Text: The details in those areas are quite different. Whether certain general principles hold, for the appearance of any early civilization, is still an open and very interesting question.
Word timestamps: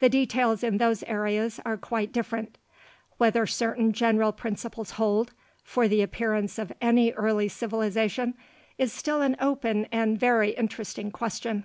The 0.00 0.08
details 0.08 0.64
in 0.64 0.78
those 0.78 1.02
areas 1.02 1.60
are 1.66 1.76
quite 1.76 2.10
different. 2.10 2.56
Whether 3.18 3.46
certain 3.46 3.92
general 3.92 4.32
principles 4.32 4.92
hold, 4.92 5.34
for 5.62 5.88
the 5.88 6.00
appearance 6.00 6.58
of 6.58 6.72
any 6.80 7.12
early 7.12 7.48
civilization, 7.48 8.32
is 8.78 8.94
still 8.94 9.20
an 9.20 9.36
open 9.38 9.88
and 9.92 10.18
very 10.18 10.52
interesting 10.52 11.10
question. 11.10 11.64